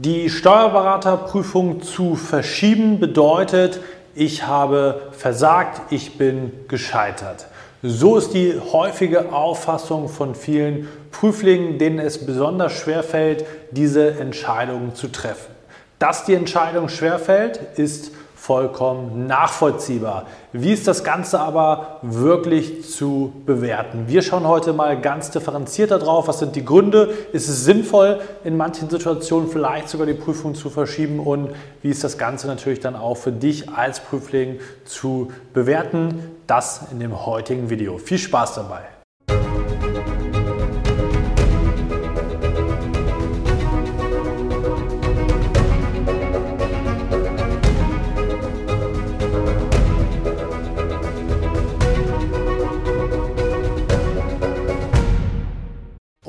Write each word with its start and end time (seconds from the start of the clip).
Die 0.00 0.30
Steuerberaterprüfung 0.30 1.82
zu 1.82 2.14
verschieben 2.14 3.00
bedeutet, 3.00 3.80
ich 4.14 4.46
habe 4.46 5.08
versagt, 5.10 5.92
ich 5.92 6.16
bin 6.16 6.52
gescheitert. 6.68 7.48
So 7.82 8.16
ist 8.16 8.32
die 8.32 8.54
häufige 8.72 9.32
Auffassung 9.32 10.08
von 10.08 10.36
vielen 10.36 10.86
Prüflingen, 11.10 11.78
denen 11.78 11.98
es 11.98 12.24
besonders 12.24 12.74
schwer 12.74 13.02
fällt, 13.02 13.44
diese 13.72 14.20
Entscheidung 14.20 14.94
zu 14.94 15.08
treffen. 15.08 15.52
Dass 15.98 16.24
die 16.24 16.34
Entscheidung 16.34 16.88
schwerfällt, 16.88 17.58
ist 17.74 18.12
vollkommen 18.48 19.26
nachvollziehbar. 19.26 20.24
Wie 20.54 20.72
ist 20.72 20.88
das 20.88 21.04
Ganze 21.04 21.38
aber 21.38 21.98
wirklich 22.00 22.90
zu 22.90 23.30
bewerten? 23.44 24.04
Wir 24.06 24.22
schauen 24.22 24.48
heute 24.48 24.72
mal 24.72 24.98
ganz 24.98 25.30
differenziert 25.30 25.90
darauf. 25.90 26.28
Was 26.28 26.38
sind 26.38 26.56
die 26.56 26.64
Gründe? 26.64 27.10
Ist 27.32 27.50
es 27.50 27.66
sinnvoll, 27.66 28.20
in 28.44 28.56
manchen 28.56 28.88
Situationen 28.88 29.50
vielleicht 29.50 29.90
sogar 29.90 30.06
die 30.06 30.14
Prüfung 30.14 30.54
zu 30.54 30.70
verschieben? 30.70 31.20
Und 31.20 31.50
wie 31.82 31.90
ist 31.90 32.02
das 32.02 32.16
Ganze 32.16 32.46
natürlich 32.46 32.80
dann 32.80 32.96
auch 32.96 33.18
für 33.18 33.32
dich 33.32 33.68
als 33.68 34.00
Prüfling 34.00 34.60
zu 34.86 35.30
bewerten? 35.52 36.18
Das 36.46 36.86
in 36.90 37.00
dem 37.00 37.26
heutigen 37.26 37.68
Video. 37.68 37.98
Viel 37.98 38.16
Spaß 38.16 38.54
dabei! 38.54 38.97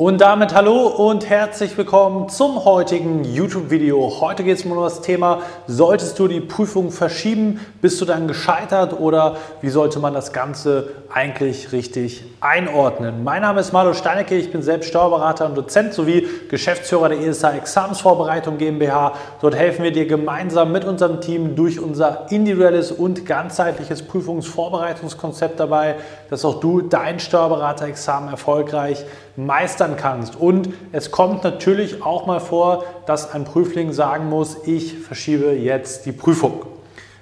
Und 0.10 0.22
damit 0.22 0.56
hallo 0.56 0.88
und 0.88 1.30
herzlich 1.30 1.78
willkommen 1.78 2.30
zum 2.30 2.66
heutigen 2.66 3.24
YouTube-Video. 3.24 4.20
Heute 4.20 4.44
geht 4.44 4.58
es 4.58 4.66
um 4.66 4.76
das 4.76 5.02
Thema, 5.02 5.44
solltest 5.68 6.18
du 6.18 6.28
die 6.28 6.40
Prüfung 6.40 6.90
verschieben? 6.90 7.60
Bist 7.80 8.02
du 8.02 8.06
dann 8.06 8.28
gescheitert 8.28 9.00
oder 9.00 9.38
wie 9.62 9.70
sollte 9.70 10.00
man 10.00 10.16
das 10.16 10.34
Ganze 10.34 10.90
eigentlich 11.14 11.74
richtig 11.74 12.24
einordnen? 12.42 13.24
Mein 13.24 13.44
Name 13.44 13.60
ist 13.60 13.72
Marlo 13.72 13.94
Steinecke, 13.94 14.36
ich 14.36 14.52
bin 14.52 14.64
selbst 14.64 14.90
Steuerberater 14.90 15.46
und 15.46 15.56
Dozent 15.56 15.94
sowie 15.94 16.28
Geschäftsführer 16.50 17.10
der 17.10 17.20
ESA 17.20 17.54
Examensvorbereitung 17.54 18.58
GmbH. 18.58 19.14
Dort 19.42 19.56
helfen 19.56 19.84
wir 19.84 19.92
dir 19.92 20.08
gemeinsam 20.08 20.72
mit 20.72 20.86
unserem 20.86 21.22
Team 21.22 21.56
durch 21.56 21.80
unser 21.80 22.32
individuelles 22.32 22.92
und 22.92 23.28
ganzheitliches 23.28 24.02
Prüfungsvorbereitungskonzept 24.02 25.60
dabei, 25.60 25.98
dass 26.32 26.44
auch 26.46 26.60
du 26.60 26.82
dein 26.82 27.20
Steuerberaterexamen 27.20 28.32
erfolgreich 28.32 29.06
meistern 29.46 29.96
kannst. 29.96 30.36
Und 30.36 30.74
es 30.92 31.12
kommt 31.12 31.44
natürlich 31.44 32.04
auch 32.04 32.26
mal 32.26 32.40
vor, 32.40 32.84
dass 33.06 33.34
ein 33.34 33.46
Prüfling 33.46 33.94
sagen 33.94 34.28
muss, 34.30 34.58
ich 34.66 34.98
verschiebe 34.98 35.52
jetzt 35.52 36.06
die 36.06 36.12
Prüfung. 36.12 36.66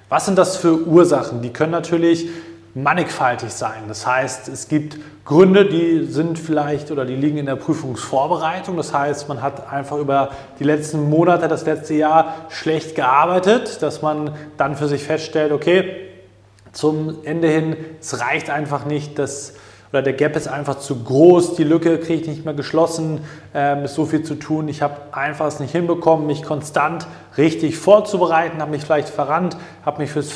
Was 0.08 0.26
sind 0.26 0.38
das 0.38 0.56
für 0.56 0.86
Ursachen? 0.86 1.42
Die 1.42 1.52
können 1.52 1.72
natürlich 1.72 2.28
mannigfaltig 2.74 3.50
sein. 3.50 3.84
Das 3.88 4.06
heißt, 4.06 4.48
es 4.48 4.68
gibt 4.68 4.98
Gründe, 5.24 5.66
die 5.66 6.06
sind 6.06 6.38
vielleicht 6.38 6.90
oder 6.90 7.04
die 7.04 7.16
liegen 7.16 7.38
in 7.38 7.46
der 7.46 7.56
Prüfungsvorbereitung. 7.56 8.76
Das 8.76 8.94
heißt, 8.94 9.28
man 9.28 9.42
hat 9.42 9.70
einfach 9.70 9.98
über 9.98 10.30
die 10.58 10.64
letzten 10.64 11.10
Monate, 11.10 11.48
das 11.48 11.66
letzte 11.66 11.94
Jahr 11.94 12.34
schlecht 12.48 12.94
gearbeitet, 12.94 13.82
dass 13.82 14.00
man 14.02 14.34
dann 14.56 14.76
für 14.76 14.88
sich 14.88 15.02
feststellt, 15.02 15.52
okay, 15.52 16.08
zum 16.72 17.18
Ende 17.24 17.48
hin, 17.48 17.76
es 18.00 18.20
reicht 18.20 18.50
einfach 18.50 18.84
nicht, 18.84 19.18
dass 19.18 19.54
oder 19.92 20.02
der 20.02 20.12
Gap 20.12 20.36
ist 20.36 20.48
einfach 20.48 20.78
zu 20.78 21.02
groß, 21.02 21.54
die 21.54 21.64
Lücke 21.64 21.98
kriege 21.98 22.22
ich 22.22 22.28
nicht 22.28 22.44
mehr 22.44 22.54
geschlossen, 22.54 23.20
ähm, 23.54 23.84
ist 23.84 23.94
so 23.94 24.04
viel 24.04 24.22
zu 24.22 24.34
tun. 24.34 24.68
Ich 24.68 24.82
habe 24.82 24.96
einfach 25.12 25.46
es 25.46 25.60
nicht 25.60 25.72
hinbekommen, 25.72 26.26
mich 26.26 26.42
konstant 26.42 27.06
richtig 27.36 27.78
vorzubereiten, 27.78 28.60
habe 28.60 28.72
mich 28.72 28.82
vielleicht 28.82 29.08
verrannt, 29.08 29.56
habe 29.84 30.02
mich 30.02 30.10
fürs 30.10 30.30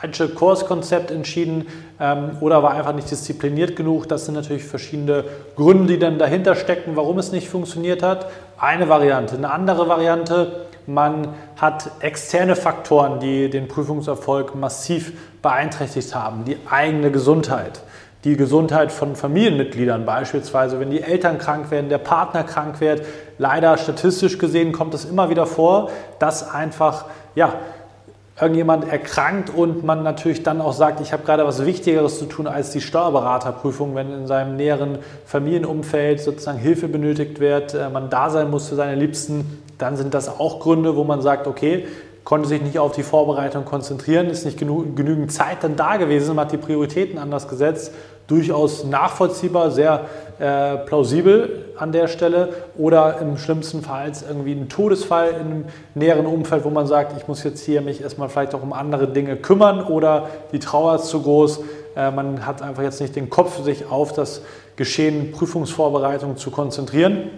falsche 0.00 0.28
Kurskonzept 0.28 1.10
entschieden 1.10 1.66
ähm, 2.00 2.38
oder 2.40 2.62
war 2.62 2.72
einfach 2.72 2.94
nicht 2.94 3.10
diszipliniert 3.10 3.76
genug. 3.76 4.08
Das 4.08 4.24
sind 4.24 4.34
natürlich 4.34 4.64
verschiedene 4.64 5.24
Gründe, 5.56 5.94
die 5.94 5.98
dann 5.98 6.18
dahinter 6.18 6.54
stecken, 6.54 6.92
warum 6.94 7.18
es 7.18 7.32
nicht 7.32 7.48
funktioniert 7.48 8.02
hat. 8.02 8.30
Eine 8.58 8.88
Variante. 8.88 9.36
Eine 9.36 9.50
andere 9.50 9.88
Variante, 9.88 10.66
man 10.86 11.28
hat 11.56 11.90
externe 12.00 12.56
Faktoren, 12.56 13.20
die 13.20 13.50
den 13.50 13.68
Prüfungserfolg 13.68 14.54
massiv 14.54 15.12
beeinträchtigt 15.42 16.14
haben. 16.14 16.44
Die 16.44 16.56
eigene 16.70 17.10
Gesundheit 17.10 17.82
die 18.24 18.36
Gesundheit 18.36 18.90
von 18.90 19.14
Familienmitgliedern, 19.14 20.04
beispielsweise 20.04 20.80
wenn 20.80 20.90
die 20.90 21.02
Eltern 21.02 21.38
krank 21.38 21.70
werden, 21.70 21.88
der 21.88 21.98
Partner 21.98 22.42
krank 22.42 22.80
wird. 22.80 23.02
Leider 23.38 23.76
statistisch 23.78 24.38
gesehen 24.38 24.72
kommt 24.72 24.94
es 24.94 25.04
immer 25.04 25.30
wieder 25.30 25.46
vor, 25.46 25.90
dass 26.18 26.50
einfach 26.52 27.04
ja, 27.36 27.54
irgendjemand 28.40 28.90
erkrankt 28.90 29.50
und 29.50 29.84
man 29.84 30.02
natürlich 30.02 30.42
dann 30.42 30.60
auch 30.60 30.72
sagt, 30.72 31.00
ich 31.00 31.12
habe 31.12 31.24
gerade 31.24 31.44
was 31.44 31.64
Wichtigeres 31.64 32.18
zu 32.18 32.26
tun 32.26 32.46
als 32.46 32.70
die 32.70 32.80
Steuerberaterprüfung, 32.80 33.94
wenn 33.94 34.12
in 34.12 34.26
seinem 34.26 34.56
näheren 34.56 34.98
Familienumfeld 35.24 36.20
sozusagen 36.20 36.58
Hilfe 36.58 36.88
benötigt 36.88 37.40
wird, 37.40 37.74
äh, 37.74 37.88
man 37.88 38.10
da 38.10 38.30
sein 38.30 38.50
muss 38.50 38.68
für 38.68 38.74
seine 38.74 38.94
Liebsten, 38.94 39.62
dann 39.78 39.96
sind 39.96 40.14
das 40.14 40.28
auch 40.28 40.60
Gründe, 40.60 40.96
wo 40.96 41.04
man 41.04 41.22
sagt, 41.22 41.46
okay, 41.46 41.86
konnte 42.24 42.48
sich 42.48 42.60
nicht 42.60 42.78
auf 42.78 42.92
die 42.92 43.02
Vorbereitung 43.02 43.64
konzentrieren, 43.64 44.28
ist 44.28 44.44
nicht 44.44 44.58
genü 44.58 44.94
genügend 44.94 45.32
Zeit 45.32 45.58
dann 45.62 45.76
da 45.76 45.96
gewesen, 45.96 46.36
man 46.36 46.44
hat 46.44 46.52
die 46.52 46.58
Prioritäten 46.58 47.18
anders 47.18 47.48
gesetzt. 47.48 47.92
Durchaus 48.26 48.84
nachvollziehbar, 48.84 49.70
sehr 49.70 50.04
äh, 50.38 50.76
plausibel 50.76 51.64
an 51.78 51.92
der 51.92 52.08
Stelle. 52.08 52.50
Oder 52.76 53.20
im 53.22 53.38
schlimmsten 53.38 53.80
Fall 53.80 54.12
irgendwie 54.28 54.52
ein 54.52 54.68
Todesfall 54.68 55.30
im 55.40 55.64
näheren 55.94 56.26
Umfeld, 56.26 56.64
wo 56.64 56.70
man 56.70 56.86
sagt, 56.86 57.16
ich 57.16 57.26
muss 57.26 57.42
jetzt 57.42 57.64
hier 57.64 57.80
mich 57.80 58.02
erstmal 58.02 58.28
vielleicht 58.28 58.54
auch 58.54 58.62
um 58.62 58.74
andere 58.74 59.08
Dinge 59.08 59.36
kümmern 59.36 59.82
oder 59.82 60.28
die 60.52 60.58
Trauer 60.58 60.96
ist 60.96 61.06
zu 61.06 61.22
groß. 61.22 61.60
Äh, 61.96 62.10
man 62.10 62.44
hat 62.44 62.60
einfach 62.60 62.82
jetzt 62.82 63.00
nicht 63.00 63.16
den 63.16 63.30
Kopf, 63.30 63.62
sich 63.62 63.90
auf 63.90 64.12
das 64.12 64.42
Geschehen 64.76 65.32
Prüfungsvorbereitung 65.32 66.36
zu 66.36 66.50
konzentrieren. 66.50 67.30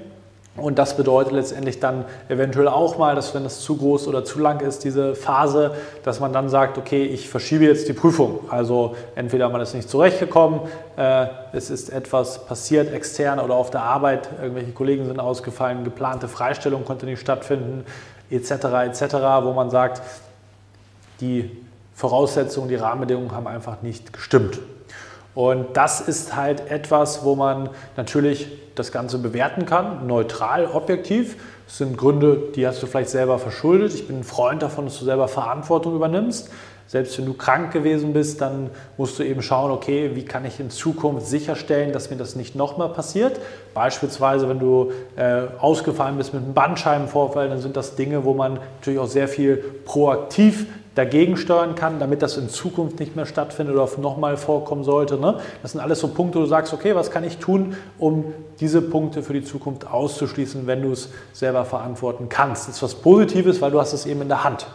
Und 0.57 0.79
das 0.79 0.97
bedeutet 0.97 1.33
letztendlich 1.33 1.79
dann 1.79 2.05
eventuell 2.29 2.67
auch 2.67 2.99
mal, 2.99 3.15
dass 3.15 3.35
wenn 3.35 3.45
es 3.45 3.61
zu 3.61 3.77
groß 3.77 4.09
oder 4.09 4.25
zu 4.25 4.41
lang 4.41 4.61
ist, 4.61 4.83
diese 4.83 5.15
Phase, 5.15 5.73
dass 6.03 6.19
man 6.19 6.33
dann 6.33 6.49
sagt, 6.49 6.77
okay, 6.77 7.05
ich 7.05 7.29
verschiebe 7.29 7.65
jetzt 7.65 7.89
die 7.89 7.93
Prüfung. 7.93 8.41
Also 8.51 8.97
entweder 9.15 9.49
man 9.49 9.61
ist 9.61 9.75
nicht 9.75 9.89
zurechtgekommen, 9.89 10.61
äh, 10.97 11.27
es 11.53 11.71
ist 11.71 11.91
etwas 11.91 12.47
passiert 12.47 12.93
extern 12.93 13.39
oder 13.39 13.55
auf 13.55 13.71
der 13.71 13.83
Arbeit, 13.85 14.29
irgendwelche 14.43 14.73
Kollegen 14.73 15.07
sind 15.07 15.21
ausgefallen, 15.21 15.85
geplante 15.85 16.27
Freistellung 16.27 16.85
konnte 16.85 17.07
nicht 17.07 17.21
stattfinden, 17.21 17.85
etc., 18.29 18.51
etc., 18.87 19.15
wo 19.43 19.53
man 19.53 19.71
sagt, 19.71 20.03
die 21.21 21.51
Voraussetzungen, 21.95 22.69
die 22.69 22.77
Rahmenbedingungen 22.77 23.33
haben 23.33 23.47
einfach 23.47 23.83
nicht 23.83 24.13
gestimmt. 24.13 24.59
Und 25.35 25.77
das 25.77 26.01
ist 26.01 26.35
halt 26.35 26.71
etwas, 26.71 27.25
wo 27.25 27.37
man 27.37 27.71
natürlich 27.97 28.49
das 28.75 28.93
Ganze 28.93 29.19
bewerten 29.19 29.67
kann, 29.67 30.07
neutral, 30.07 30.67
objektiv. 30.67 31.37
Das 31.67 31.79
sind 31.79 31.97
Gründe, 31.97 32.51
die 32.55 32.67
hast 32.67 32.83
du 32.83 32.87
vielleicht 32.87 33.11
selber 33.11 33.39
verschuldet. 33.39 33.95
Ich 33.95 34.07
bin 34.09 34.21
ein 34.21 34.25
Freund 34.25 34.63
davon, 34.63 34.87
dass 34.87 34.99
du 34.99 35.05
selber 35.05 35.29
Verantwortung 35.29 35.95
übernimmst. 35.95 36.51
Selbst 36.91 37.17
wenn 37.19 37.27
du 37.27 37.35
krank 37.35 37.73
gewesen 37.73 38.13
bist, 38.13 38.41
dann 38.41 38.69
musst 38.97 39.17
du 39.17 39.23
eben 39.23 39.43
schauen, 39.43 39.71
okay, 39.71 40.11
wie 40.15 40.25
kann 40.25 40.45
ich 40.45 40.59
in 40.59 40.71
Zukunft 40.71 41.25
sicherstellen, 41.25 41.93
dass 41.93 42.11
mir 42.11 42.17
das 42.17 42.35
nicht 42.35 42.57
nochmal 42.57 42.89
passiert. 42.89 43.39
Beispielsweise, 43.75 44.49
wenn 44.49 44.59
du 44.59 44.91
äh, 45.15 45.43
ausgefallen 45.61 46.17
bist 46.17 46.35
mit 46.35 46.43
einem 46.43 46.53
Bandscheibenvorfall, 46.53 47.49
dann 47.49 47.61
sind 47.61 47.77
das 47.77 47.95
Dinge, 47.95 48.25
wo 48.25 48.35
man 48.35 48.55
natürlich 48.81 48.99
auch 48.99 49.07
sehr 49.07 49.29
viel 49.29 49.59
proaktiv 49.85 50.67
dagegen 50.95 51.37
steuern 51.37 51.75
kann, 51.75 51.99
damit 51.99 52.23
das 52.23 52.37
in 52.37 52.49
Zukunft 52.49 52.99
nicht 52.99 53.15
mehr 53.15 53.27
stattfindet 53.27 53.77
oder 53.77 53.89
nochmal 54.01 54.37
vorkommen 54.37 54.83
sollte. 54.83 55.19
Ne? 55.19 55.41
Das 55.63 55.73
sind 55.73 55.81
alles 55.81 56.01
so 56.01 56.09
Punkte, 56.09 56.39
wo 56.39 56.43
du 56.43 56.49
sagst, 56.49 56.73
okay, 56.73 56.95
was 56.95 57.11
kann 57.11 57.25
ich 57.25 57.39
tun, 57.39 57.77
um 57.99 58.35
diese 58.59 58.83
Punkte 58.83 59.23
für 59.23 59.33
die 59.33 59.45
Zukunft 59.45 59.87
auszuschließen, 59.87 60.67
wenn 60.67 60.83
du 60.83 60.93
es 60.93 61.11
selber 61.33 61.65
verantworten 61.65 62.29
kannst. 62.29 62.69
Das 62.69 62.77
ist 62.77 62.83
was 62.83 62.95
Positives, 62.97 63.61
weil 63.61 63.71
du 63.71 63.81
hast 63.81 63.93
es 63.93 64.07
eben 64.07 64.23
in 64.23 64.29
der 64.29 64.43
Hand. 64.43 64.67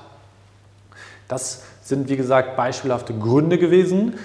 Das 1.28 1.64
sind, 1.82 2.08
wie 2.10 2.18
gesagt, 2.18 2.56
beispielhafte 2.56 3.14
Gründe 3.14 3.58
gewesen. 3.58 4.16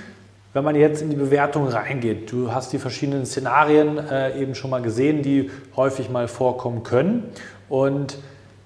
Wenn 0.53 0.65
man 0.65 0.75
jetzt 0.75 1.03
in 1.03 1.11
die 1.11 1.17
Bewertung 1.17 1.69
reingeht, 1.69 2.33
du 2.33 2.53
hast 2.53 2.73
die 2.73 2.79
verschiedenen 2.79 3.25
Szenarien 3.25 3.99
äh, 3.99 4.41
eben 4.41 4.55
schon 4.55 4.71
mal 4.71 4.83
gesehen, 4.83 5.23
die 5.23 5.51
häufig 5.77 6.11
mal 6.11 6.29
vorkommen 6.29 6.83
können. 6.83 7.31
Und 7.69 8.19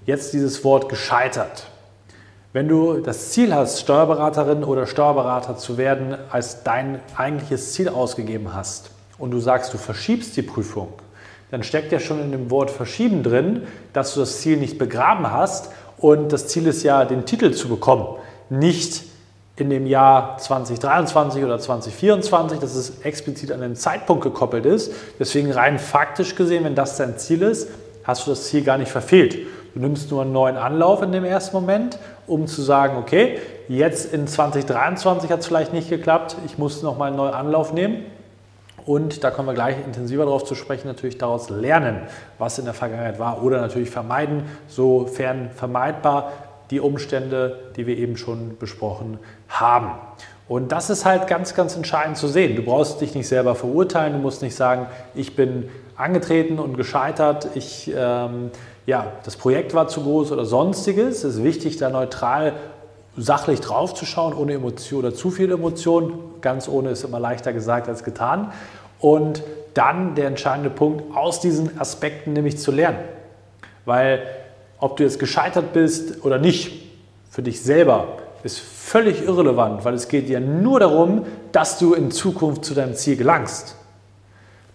jetzt 0.05 0.33
dieses 0.33 0.63
Wort 0.63 0.89
gescheitert. 0.89 1.67
Wenn 2.55 2.69
du 2.69 2.99
das 2.99 3.31
Ziel 3.31 3.53
hast, 3.53 3.81
Steuerberaterin 3.81 4.63
oder 4.63 4.87
Steuerberater 4.87 5.57
zu 5.57 5.77
werden, 5.77 6.15
als 6.31 6.63
dein 6.63 7.01
eigentliches 7.17 7.73
Ziel 7.73 7.89
ausgegeben 7.89 8.53
hast 8.53 8.91
und 9.17 9.31
du 9.31 9.41
sagst, 9.41 9.73
du 9.73 9.77
verschiebst 9.77 10.37
die 10.37 10.41
Prüfung, 10.41 10.87
dann 11.51 11.63
steckt 11.63 11.91
ja 11.91 11.99
schon 11.99 12.21
in 12.21 12.31
dem 12.31 12.49
Wort 12.49 12.71
verschieben 12.71 13.23
drin, 13.23 13.63
dass 13.91 14.13
du 14.13 14.21
das 14.21 14.39
Ziel 14.39 14.55
nicht 14.55 14.77
begraben 14.77 15.29
hast 15.29 15.69
und 15.97 16.31
das 16.31 16.47
Ziel 16.47 16.65
ist 16.67 16.83
ja, 16.83 17.03
den 17.03 17.25
Titel 17.25 17.51
zu 17.51 17.67
bekommen, 17.67 18.07
nicht 18.49 19.03
in 19.57 19.69
dem 19.69 19.85
Jahr 19.85 20.37
2023 20.37 21.43
oder 21.43 21.59
2024, 21.59 22.59
dass 22.59 22.73
es 22.73 23.01
explizit 23.01 23.51
an 23.51 23.59
den 23.59 23.75
Zeitpunkt 23.75 24.23
gekoppelt 24.23 24.65
ist. 24.65 24.93
Deswegen 25.19 25.51
rein 25.51 25.77
faktisch 25.77 26.35
gesehen, 26.35 26.63
wenn 26.63 26.73
das 26.73 26.95
dein 26.95 27.17
Ziel 27.17 27.41
ist, 27.41 27.67
hast 28.05 28.25
du 28.25 28.29
das 28.29 28.45
Ziel 28.45 28.63
gar 28.63 28.77
nicht 28.77 28.91
verfehlt. 28.91 29.45
Du 29.75 29.81
nimmst 29.81 30.09
nur 30.09 30.21
einen 30.21 30.31
neuen 30.31 30.55
Anlauf 30.55 31.01
in 31.01 31.11
dem 31.11 31.25
ersten 31.25 31.53
Moment, 31.53 31.99
um 32.27 32.47
zu 32.47 32.61
sagen, 32.61 32.95
okay, 32.95 33.39
jetzt 33.67 34.13
in 34.13 34.25
2023 34.25 35.29
hat 35.29 35.41
es 35.41 35.47
vielleicht 35.47 35.73
nicht 35.73 35.89
geklappt, 35.89 36.37
ich 36.45 36.57
muss 36.57 36.81
nochmal 36.81 37.09
einen 37.09 37.17
neuen 37.17 37.33
Anlauf 37.33 37.73
nehmen. 37.73 38.05
Und 38.85 39.25
da 39.25 39.31
kommen 39.31 39.49
wir 39.49 39.53
gleich 39.53 39.75
intensiver 39.85 40.23
darauf 40.23 40.45
zu 40.45 40.55
sprechen, 40.55 40.87
natürlich 40.87 41.17
daraus 41.17 41.49
lernen, 41.49 42.03
was 42.37 42.57
in 42.57 42.63
der 42.63 42.73
Vergangenheit 42.73 43.19
war 43.19 43.43
oder 43.43 43.59
natürlich 43.59 43.89
vermeiden, 43.89 44.43
sofern 44.69 45.49
vermeidbar, 45.49 46.31
die 46.71 46.79
Umstände, 46.79 47.59
die 47.75 47.85
wir 47.85 47.97
eben 47.97 48.15
schon 48.15 48.57
besprochen 48.57 49.19
haben. 49.49 49.91
Und 50.47 50.71
das 50.71 50.89
ist 50.89 51.05
halt 51.05 51.27
ganz, 51.27 51.55
ganz 51.55 51.75
entscheidend 51.75 52.17
zu 52.17 52.27
sehen. 52.27 52.55
Du 52.55 52.61
brauchst 52.61 53.01
dich 53.01 53.15
nicht 53.15 53.27
selber 53.27 53.55
verurteilen, 53.55 54.13
du 54.13 54.19
musst 54.19 54.41
nicht 54.41 54.55
sagen, 54.55 54.85
ich 55.15 55.35
bin 55.35 55.69
angetreten 55.95 56.59
und 56.59 56.77
gescheitert, 56.77 57.49
ich, 57.55 57.91
ähm, 57.95 58.51
ja, 58.85 59.07
das 59.23 59.37
Projekt 59.37 59.73
war 59.73 59.87
zu 59.87 60.03
groß 60.03 60.31
oder 60.31 60.45
sonstiges. 60.45 61.23
Es 61.23 61.35
ist 61.35 61.43
wichtig, 61.43 61.77
da 61.77 61.89
neutral, 61.89 62.53
sachlich 63.17 63.61
draufzuschauen, 63.61 64.33
ohne 64.33 64.53
Emotion 64.53 64.99
oder 64.99 65.15
zu 65.15 65.31
viel 65.31 65.51
Emotion. 65.51 66.19
Ganz 66.41 66.67
ohne 66.67 66.91
ist 66.91 67.03
immer 67.03 67.19
leichter 67.19 67.51
gesagt 67.51 67.87
als 67.87 68.03
getan. 68.03 68.51
Und 68.99 69.41
dann 69.73 70.15
der 70.15 70.27
entscheidende 70.27 70.69
Punkt, 70.69 71.15
aus 71.15 71.39
diesen 71.39 71.79
Aspekten 71.79 72.33
nämlich 72.33 72.59
zu 72.59 72.71
lernen. 72.71 72.99
Weil 73.85 74.21
ob 74.79 74.97
du 74.97 75.03
jetzt 75.03 75.19
gescheitert 75.19 75.73
bist 75.73 76.23
oder 76.23 76.37
nicht, 76.37 76.83
für 77.29 77.41
dich 77.41 77.61
selber, 77.61 78.07
ist 78.45 78.59
völlig 78.59 79.25
irrelevant, 79.25 79.83
weil 79.85 79.95
es 79.95 80.07
geht 80.07 80.29
ja 80.29 80.39
nur 80.39 80.79
darum, 80.79 81.25
dass 81.51 81.79
du 81.79 81.95
in 81.95 82.11
Zukunft 82.11 82.63
zu 82.63 82.75
deinem 82.75 82.93
Ziel 82.93 83.17
gelangst. 83.17 83.75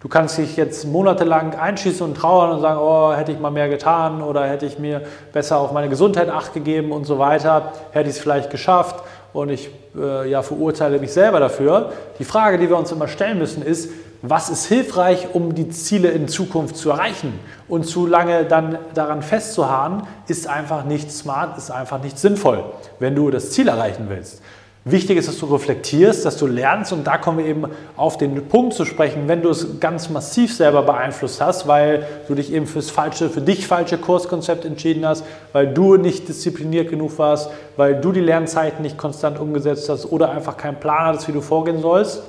Du 0.01 0.09
kannst 0.09 0.37
dich 0.37 0.57
jetzt 0.57 0.85
monatelang 0.85 1.55
einschießen 1.55 2.05
und 2.05 2.15
trauern 2.15 2.51
und 2.51 2.61
sagen, 2.61 2.79
oh, 2.81 3.13
hätte 3.13 3.31
ich 3.31 3.39
mal 3.39 3.51
mehr 3.51 3.69
getan 3.69 4.21
oder 4.23 4.45
hätte 4.45 4.65
ich 4.65 4.77
mir 4.77 5.03
besser 5.31 5.57
auf 5.57 5.71
meine 5.71 5.87
Gesundheit 5.87 6.27
acht 6.27 6.53
gegeben 6.53 6.91
und 6.91 7.05
so 7.05 7.17
weiter, 7.17 7.71
hätte 7.91 8.09
ich 8.09 8.15
es 8.17 8.21
vielleicht 8.21 8.49
geschafft 8.49 9.05
und 9.31 9.49
ich 9.49 9.69
äh, 9.95 10.29
ja, 10.29 10.41
verurteile 10.41 10.99
mich 10.99 11.13
selber 11.13 11.39
dafür. 11.39 11.93
Die 12.19 12.25
Frage, 12.25 12.57
die 12.57 12.67
wir 12.67 12.77
uns 12.77 12.91
immer 12.91 13.07
stellen 13.07 13.37
müssen, 13.37 13.63
ist, 13.63 13.89
was 14.21 14.49
ist 14.49 14.65
hilfreich, 14.65 15.29
um 15.33 15.55
die 15.55 15.69
Ziele 15.69 16.09
in 16.09 16.27
Zukunft 16.27 16.77
zu 16.77 16.91
erreichen. 16.91 17.39
Und 17.67 17.85
zu 17.85 18.05
lange 18.05 18.45
dann 18.45 18.77
daran 18.93 19.23
festzuharren, 19.23 20.03
ist 20.27 20.47
einfach 20.47 20.85
nicht 20.85 21.11
smart, 21.11 21.57
ist 21.57 21.71
einfach 21.71 22.01
nicht 22.03 22.19
sinnvoll, 22.19 22.63
wenn 22.99 23.15
du 23.15 23.31
das 23.31 23.51
Ziel 23.51 23.67
erreichen 23.67 24.05
willst. 24.09 24.41
Wichtig 24.83 25.19
ist, 25.19 25.27
dass 25.27 25.37
du 25.37 25.45
reflektierst, 25.45 26.25
dass 26.25 26.37
du 26.37 26.47
lernst 26.47 26.91
und 26.91 27.05
da 27.05 27.19
kommen 27.19 27.37
wir 27.37 27.45
eben 27.45 27.65
auf 27.95 28.17
den 28.17 28.47
Punkt 28.47 28.73
zu 28.73 28.83
sprechen, 28.83 29.27
wenn 29.27 29.43
du 29.43 29.49
es 29.49 29.79
ganz 29.79 30.09
massiv 30.09 30.55
selber 30.55 30.81
beeinflusst 30.81 31.39
hast, 31.39 31.67
weil 31.67 32.07
du 32.27 32.33
dich 32.33 32.51
eben 32.51 32.65
fürs 32.65 32.89
falsche, 32.89 33.29
für 33.29 33.41
dich 33.41 33.67
falsche 33.67 33.99
Kurskonzept 33.99 34.65
entschieden 34.65 35.05
hast, 35.05 35.23
weil 35.53 35.71
du 35.71 35.97
nicht 35.97 36.27
diszipliniert 36.27 36.89
genug 36.89 37.19
warst, 37.19 37.51
weil 37.77 38.01
du 38.01 38.11
die 38.11 38.21
Lernzeiten 38.21 38.81
nicht 38.81 38.97
konstant 38.97 39.39
umgesetzt 39.39 39.87
hast 39.87 40.11
oder 40.11 40.31
einfach 40.31 40.57
keinen 40.57 40.79
Plan 40.79 41.05
hattest, 41.05 41.27
wie 41.27 41.33
du 41.33 41.41
vorgehen 41.41 41.79
sollst, 41.79 42.23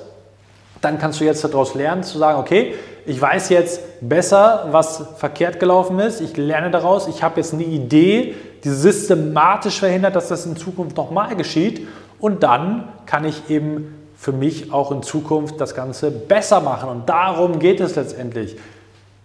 dann 0.83 0.99
kannst 0.99 1.19
du 1.19 1.23
jetzt 1.23 1.43
daraus 1.43 1.75
lernen, 1.75 2.03
zu 2.03 2.17
sagen, 2.17 2.39
okay, 2.39 2.75
ich 3.05 3.19
weiß 3.19 3.49
jetzt 3.49 3.81
besser, 4.01 4.67
was 4.71 5.03
verkehrt 5.17 5.59
gelaufen 5.59 5.99
ist, 5.99 6.21
ich 6.21 6.37
lerne 6.37 6.71
daraus, 6.71 7.07
ich 7.07 7.23
habe 7.23 7.37
jetzt 7.37 7.53
eine 7.53 7.63
Idee, 7.63 8.35
die 8.63 8.69
systematisch 8.69 9.79
verhindert, 9.79 10.15
dass 10.15 10.29
das 10.29 10.45
in 10.45 10.55
Zukunft 10.55 10.95
nochmal 10.97 11.35
geschieht 11.35 11.87
und 12.19 12.43
dann 12.43 12.87
kann 13.05 13.25
ich 13.25 13.49
eben 13.49 13.95
für 14.15 14.31
mich 14.31 14.71
auch 14.71 14.91
in 14.91 15.03
Zukunft 15.03 15.59
das 15.59 15.75
Ganze 15.75 16.11
besser 16.11 16.61
machen 16.61 16.89
und 16.89 17.09
darum 17.09 17.59
geht 17.59 17.81
es 17.81 17.95
letztendlich. 17.95 18.55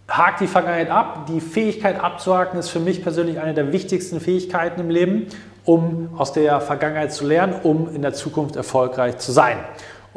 Hakt 0.08 0.40
die 0.40 0.46
Vergangenheit 0.46 0.90
ab. 0.90 1.26
Die 1.26 1.40
Fähigkeit 1.40 2.02
abzuhaken 2.02 2.58
ist 2.58 2.70
für 2.70 2.80
mich 2.80 3.02
persönlich 3.02 3.40
eine 3.40 3.52
der 3.52 3.72
wichtigsten 3.72 4.20
Fähigkeiten 4.20 4.80
im 4.80 4.88
Leben, 4.88 5.26
um 5.64 6.08
aus 6.16 6.32
der 6.32 6.62
Vergangenheit 6.62 7.12
zu 7.12 7.26
lernen, 7.26 7.54
um 7.62 7.94
in 7.94 8.00
der 8.00 8.14
Zukunft 8.14 8.56
erfolgreich 8.56 9.18
zu 9.18 9.32
sein. 9.32 9.58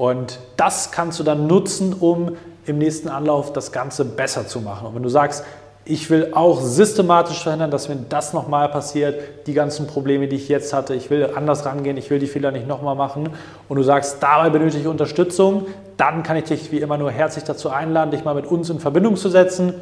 Und 0.01 0.39
das 0.57 0.89
kannst 0.89 1.19
du 1.19 1.24
dann 1.24 1.45
nutzen, 1.45 1.94
um 1.94 2.36
im 2.65 2.80
nächsten 2.80 3.07
Anlauf 3.07 3.53
das 3.53 3.71
Ganze 3.71 4.03
besser 4.03 4.48
zu 4.48 4.59
machen. 4.59 4.88
Und 4.88 4.95
wenn 4.95 5.03
du 5.03 5.09
sagst, 5.09 5.45
ich 5.86 6.09
will 6.09 6.31
auch 6.33 6.59
systematisch 6.59 7.44
verhindern, 7.44 7.69
dass 7.69 7.88
mir 7.88 7.98
das 8.09 8.33
nochmal 8.33 8.69
passiert, 8.69 9.45
die 9.45 9.53
ganzen 9.53 9.86
Probleme, 9.86 10.27
die 10.27 10.38
ich 10.38 10.50
jetzt 10.50 10.74
hatte, 10.74 10.95
ich 10.95 11.12
will 11.12 11.30
anders 11.36 11.68
rangehen, 11.68 11.98
ich 11.98 12.09
will 12.09 12.18
die 12.18 12.25
Fehler 12.25 12.50
nicht 12.50 12.68
nochmal 12.68 12.95
machen 12.95 13.30
und 13.69 13.77
du 13.77 13.83
sagst, 13.83 14.18
dabei 14.24 14.50
benötige 14.50 14.81
ich 14.81 14.88
Unterstützung, 14.88 15.68
dann 15.98 16.24
kann 16.24 16.36
ich 16.36 16.45
dich 16.45 16.71
wie 16.71 16.80
immer 16.80 16.98
nur 16.98 17.12
herzlich 17.12 17.44
dazu 17.44 17.69
einladen, 17.69 18.09
dich 18.09 18.25
mal 18.25 18.33
mit 18.33 18.48
uns 18.48 18.71
in 18.71 18.80
Verbindung 18.80 19.18
zu 19.18 19.30
setzen 19.30 19.75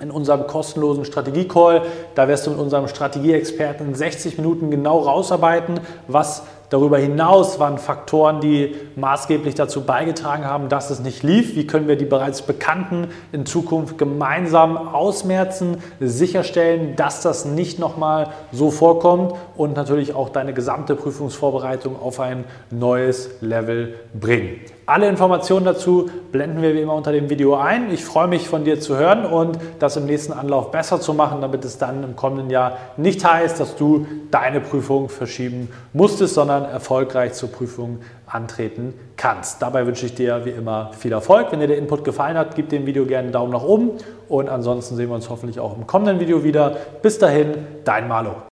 in 0.00 0.12
unserem 0.12 0.46
kostenlosen 0.46 1.04
Strategie-Call. 1.04 1.82
Da 2.14 2.28
wirst 2.28 2.46
du 2.46 2.50
mit 2.50 2.60
unserem 2.60 2.86
Strategieexperten 2.86 3.88
in 3.88 3.94
60 3.96 4.38
Minuten 4.38 4.70
genau 4.70 5.00
rausarbeiten, 5.00 5.80
was 6.06 6.44
Darüber 6.70 6.98
hinaus 6.98 7.58
waren 7.58 7.78
Faktoren, 7.78 8.40
die 8.40 8.76
maßgeblich 8.94 9.56
dazu 9.56 9.82
beigetragen 9.82 10.44
haben, 10.44 10.68
dass 10.68 10.90
es 10.90 11.00
nicht 11.00 11.24
lief. 11.24 11.56
Wie 11.56 11.66
können 11.66 11.88
wir 11.88 11.96
die 11.96 12.04
bereits 12.04 12.42
bekannten 12.42 13.08
in 13.32 13.44
Zukunft 13.44 13.98
gemeinsam 13.98 14.76
ausmerzen, 14.76 15.78
sicherstellen, 15.98 16.94
dass 16.94 17.22
das 17.22 17.44
nicht 17.44 17.80
nochmal 17.80 18.28
so 18.52 18.70
vorkommt 18.70 19.34
und 19.56 19.74
natürlich 19.74 20.14
auch 20.14 20.28
deine 20.28 20.54
gesamte 20.54 20.94
Prüfungsvorbereitung 20.94 22.00
auf 22.00 22.20
ein 22.20 22.44
neues 22.70 23.30
Level 23.40 23.96
bringen. 24.14 24.60
Alle 24.90 25.08
Informationen 25.08 25.64
dazu 25.64 26.10
blenden 26.32 26.62
wir 26.62 26.74
wie 26.74 26.80
immer 26.80 26.94
unter 26.94 27.12
dem 27.12 27.30
Video 27.30 27.54
ein. 27.54 27.92
Ich 27.92 28.04
freue 28.04 28.26
mich 28.26 28.48
von 28.48 28.64
dir 28.64 28.80
zu 28.80 28.96
hören 28.96 29.24
und 29.24 29.56
das 29.78 29.96
im 29.96 30.04
nächsten 30.04 30.32
Anlauf 30.32 30.72
besser 30.72 31.00
zu 31.00 31.14
machen, 31.14 31.40
damit 31.40 31.64
es 31.64 31.78
dann 31.78 32.02
im 32.02 32.16
kommenden 32.16 32.50
Jahr 32.50 32.76
nicht 32.96 33.24
heißt, 33.24 33.60
dass 33.60 33.76
du 33.76 34.08
deine 34.32 34.60
Prüfung 34.60 35.08
verschieben 35.08 35.68
musstest, 35.92 36.34
sondern 36.34 36.59
erfolgreich 36.64 37.32
zur 37.34 37.50
Prüfung 37.50 37.98
antreten 38.26 38.94
kannst. 39.16 39.60
Dabei 39.62 39.86
wünsche 39.86 40.06
ich 40.06 40.14
dir 40.14 40.44
wie 40.44 40.50
immer 40.50 40.92
viel 40.98 41.12
Erfolg. 41.12 41.52
Wenn 41.52 41.60
dir 41.60 41.66
der 41.66 41.78
Input 41.78 42.04
gefallen 42.04 42.36
hat, 42.36 42.54
gib 42.54 42.68
dem 42.68 42.86
Video 42.86 43.06
gerne 43.06 43.24
einen 43.24 43.32
Daumen 43.32 43.52
nach 43.52 43.62
oben 43.62 43.92
und 44.28 44.48
ansonsten 44.48 44.96
sehen 44.96 45.08
wir 45.08 45.14
uns 45.14 45.28
hoffentlich 45.28 45.60
auch 45.60 45.76
im 45.76 45.86
kommenden 45.86 46.20
Video 46.20 46.44
wieder. 46.44 46.76
Bis 47.02 47.18
dahin, 47.18 47.54
dein 47.84 48.08
Malo. 48.08 48.42